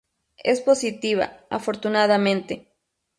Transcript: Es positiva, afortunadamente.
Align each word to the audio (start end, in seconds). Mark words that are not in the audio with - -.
Es 0.43 0.61
positiva, 0.61 1.41
afortunadamente. 1.51 2.65